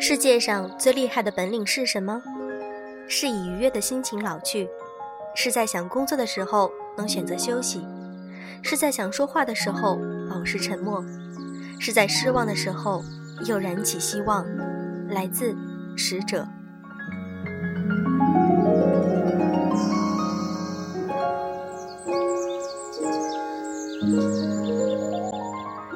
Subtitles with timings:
[0.00, 2.22] 世界上最厉害的本领是什么？
[3.08, 4.68] 是以愉悦的心情老去，
[5.34, 7.86] 是在想工作的时候能选择休息，
[8.62, 9.98] 是在想说话的时候
[10.28, 11.02] 保持沉默，
[11.78, 13.02] 是在失望的时候
[13.46, 14.46] 又燃起希望。
[15.08, 15.54] 来自
[15.96, 16.46] 使者，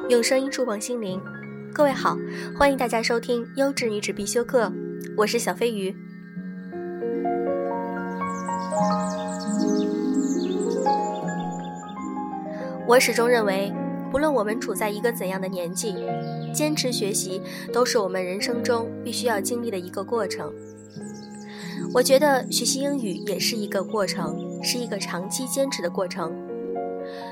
[0.09, 1.21] 用声音触碰心灵。
[1.73, 2.17] 各位好，
[2.57, 4.71] 欢迎大家收听优质女子必修课，
[5.17, 5.93] 我是小飞鱼。
[12.87, 13.71] 我始终认为，
[14.11, 15.95] 不论我们处在一个怎样的年纪，
[16.53, 17.41] 坚持学习
[17.71, 20.51] 都是我们人生中必须要经历的一个过程。
[21.93, 26.33] 我觉得学习英语也是一个过程，是一个长期坚持的过程。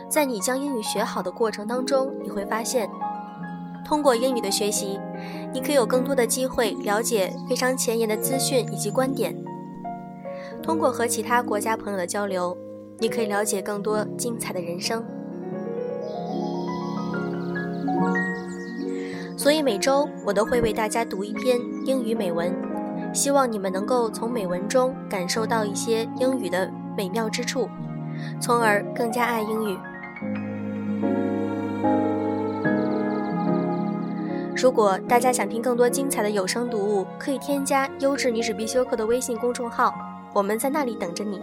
[0.10, 2.90] 在你将英语学好的过程当中，你会发现。
[3.86, 5.00] 通过英语的学习，
[5.54, 9.34] 你可以有更多的机会了解非常前沿的资讯以及观点。
[10.62, 12.58] 通过和其他国家朋友的交流，
[13.00, 15.06] 你可以了解更多精彩的人生。
[19.38, 22.54] 所以每周我都会为大家读一篇英语美文，
[23.14, 27.70] 希望你们能够从美文中感受到一些英语的美妙之处，
[28.42, 29.78] 从而更加爱英语。
[34.56, 39.94] 如果大家想听更多精彩的有声读物，可以添加“优质女子必修课”的微信公众号，
[40.34, 41.40] 我们在那里等着你。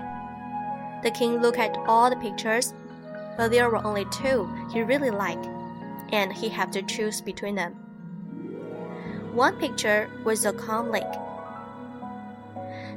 [1.03, 2.73] The king looked at all the pictures,
[3.37, 5.47] but there were only two he really liked,
[6.11, 7.75] and he had to choose between them.
[9.32, 11.02] One picture was a calm lake.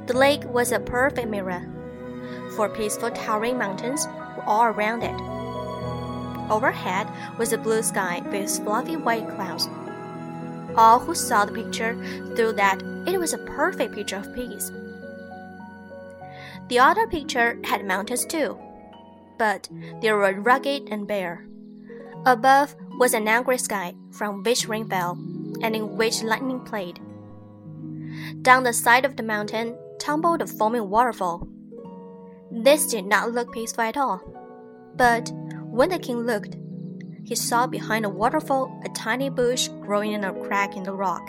[0.06, 1.62] The lake was a perfect mirror,
[2.54, 5.18] for peaceful towering mountains were all around it.
[6.50, 7.08] Overhead
[7.38, 9.68] was a blue sky with fluffy white clouds
[10.76, 11.96] all who saw the picture
[12.36, 14.70] thought that it was a perfect picture of peace.
[16.68, 18.58] The other picture had mountains too,
[19.38, 19.68] but
[20.00, 21.46] they were rugged and bare.
[22.26, 25.16] Above was an angry sky from which rain fell,
[25.62, 27.00] and in which lightning played.
[28.42, 31.46] Down the side of the mountain tumbled a foaming waterfall.
[32.50, 34.22] This did not look peaceful at all.
[34.96, 35.30] But
[35.64, 36.56] when the king looked,
[37.24, 41.28] he saw behind the waterfall a tiny bush growing in a crack in the rock.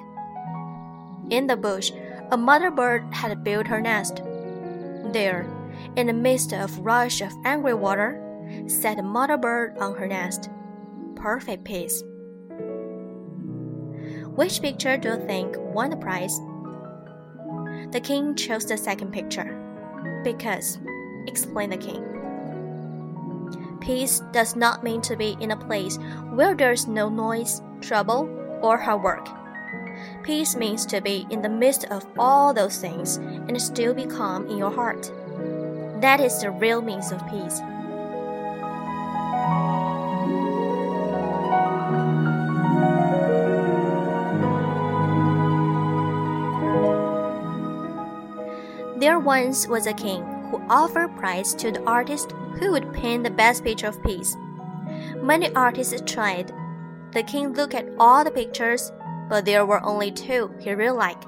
[1.29, 1.91] In the bush,
[2.31, 4.21] a mother bird had built her nest.
[5.11, 5.47] There,
[5.95, 8.21] in the midst of rush of angry water,
[8.67, 10.49] sat a mother bird on her nest.
[11.15, 12.03] Perfect peace.
[14.37, 16.37] Which picture do you think won the prize?
[17.91, 19.49] The king chose the second picture.
[20.23, 20.77] Because,
[21.25, 22.03] explained the king,
[23.81, 25.97] Peace does not mean to be in a place
[26.35, 28.29] where there's no noise, trouble,
[28.61, 29.27] or hard work.
[30.21, 34.45] Peace means to be in the midst of all those things and still be calm
[34.49, 35.11] in your heart.
[35.99, 37.59] That is the real means of peace.
[49.06, 53.30] There once was a king who offered prize to the artist who would paint the
[53.30, 54.36] best picture of peace.
[55.22, 56.52] Many artists tried.
[57.12, 58.92] The king looked at all the pictures,
[59.28, 61.26] but there were only two he really liked,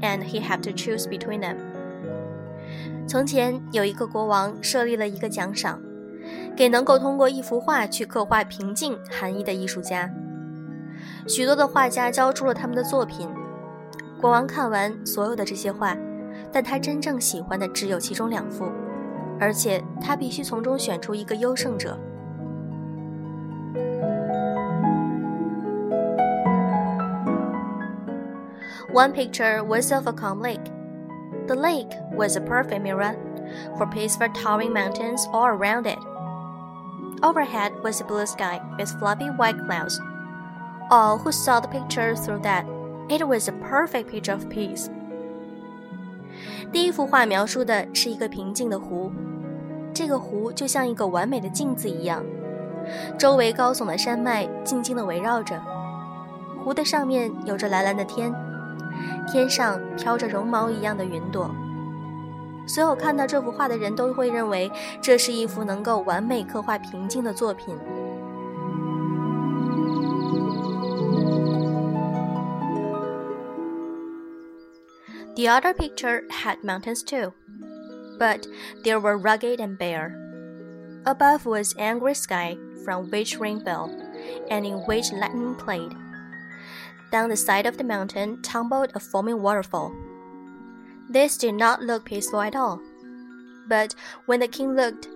[0.00, 1.56] and he had to choose between them.
[3.06, 5.80] 从前有一个国王设立了一个奖赏，
[6.56, 10.10] 给能够通过一幅画去刻画平静含义的艺术家。
[11.26, 13.28] 许多的画家交出了他们的作品，
[14.20, 15.96] 国王看完所有的这些画，
[16.52, 18.70] 但他真正喜欢的只有其中两幅。
[19.42, 21.98] 而且他必须从中选出一个优胜者。
[28.92, 30.70] One picture was of a calm lake.
[31.48, 33.16] The lake was a perfect mirror
[33.76, 35.98] for peaceful towering mountains all around it.
[37.22, 39.98] Overhead was a blue sky with fluffy white clouds.
[40.88, 42.64] All who saw the picture thought that
[43.08, 44.88] it was a perfect picture of peace.
[46.71, 49.11] 第一幅画描述的是一个平静的湖，
[49.93, 52.23] 这个湖就像一个完美的镜子一样，
[53.17, 55.61] 周围高耸的山脉静静地围绕着，
[56.63, 58.33] 湖的上面有着蓝蓝的天，
[59.27, 61.49] 天上飘着绒毛一样的云朵。
[62.65, 64.69] 所有看到这幅画的人都会认为
[65.01, 67.77] 这是一幅能够完美刻画平静的作品。
[75.37, 77.31] The other picture had mountains too,
[78.17, 78.47] but
[78.83, 80.17] they were rugged and bare.
[81.05, 83.85] Above was angry sky from which rain fell,
[84.49, 85.93] and in which lightning played.
[87.11, 89.93] Down the side of the mountain tumbled a foaming waterfall.
[91.07, 92.81] This did not look peaceful at all.
[93.69, 93.93] But
[94.25, 95.07] when the king looked,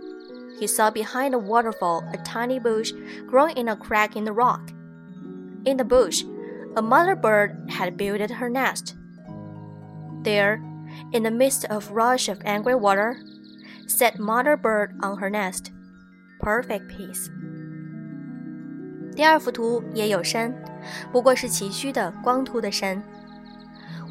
[0.59, 2.93] he saw behind the waterfall a tiny bush
[3.25, 4.69] growing in a crack in the rock.
[5.65, 6.23] In the bush,
[6.75, 8.93] a mother bird had built her nest.
[10.23, 10.59] There,
[11.11, 13.15] in the midst of rush of angry water,
[13.87, 15.71] sat mother bird on her nest.
[16.39, 17.29] Perfect peace.
[19.15, 20.53] 第二幅图也有山，
[21.11, 23.01] 不过是崎岖的、光秃的山。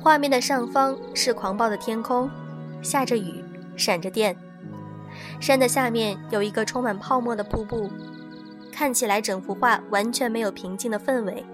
[0.02, 2.30] 画面的上方是狂暴的天空，
[2.82, 3.44] 下着雨，
[3.76, 4.36] 闪着电。
[5.40, 7.90] 山的下面有一个充满泡沫的瀑布，
[8.72, 11.44] 看起来整幅画完全没有平静的氛围。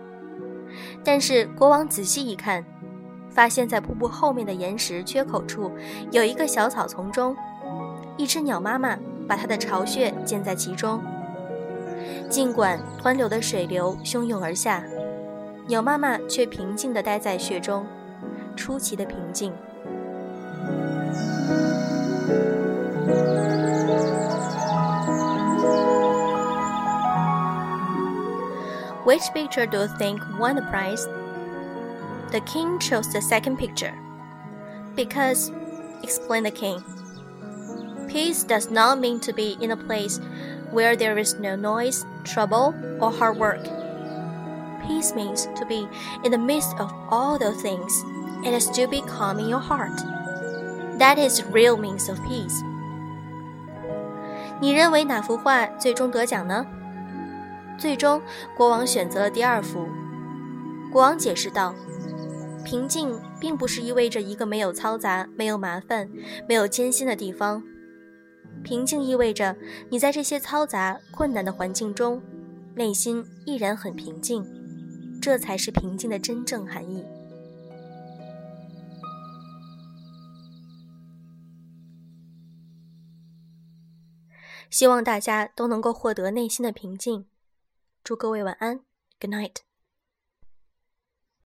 [1.03, 2.65] 但是国王仔细一看，
[3.37, 5.71] 发现在瀑布后面的岩石缺口处
[6.11, 7.37] 有一个小草丛中，
[8.17, 8.99] 一只鸟妈妈
[9.29, 10.99] 把它的巢穴建在其中。
[12.31, 14.83] 尽管湍流的水流汹涌而下，
[15.67, 17.85] 鸟妈妈却平静地待在穴中。
[18.57, 19.53] 出奇的平静。
[29.05, 31.07] Which picture do you think won the prize?
[32.32, 33.94] The king chose the second picture.
[34.96, 35.52] Because,
[36.04, 36.84] explained the king,
[38.08, 40.20] peace does not mean to be in a place
[40.72, 43.64] where there is no noise, trouble, or hard work.
[44.88, 45.88] Peace means to be
[46.24, 48.04] in the midst of all those things
[48.46, 50.02] and still be calm in your heart.
[50.98, 52.64] That is real means of peace.
[54.60, 56.66] 你认为哪幅画最终得奖呢？
[57.78, 58.22] 最终，
[58.56, 59.88] 国王选择了第二幅。
[60.92, 61.74] 国王解释道：“
[62.67, 66.11] 平静并不是意味着一个没有嘈杂、没有麻烦、
[66.49, 67.63] 没有艰辛的地方。
[68.65, 69.57] 平静意味着
[69.89, 72.21] 你在这些嘈杂、困难的环境中，
[72.75, 74.45] 内心依然很平静。
[75.23, 77.07] 这才是平静的真正含义。”
[84.69, 87.27] 希望大家都能够获得内心的平静。
[88.03, 88.81] 祝各位晚安
[89.21, 89.66] ，Good night。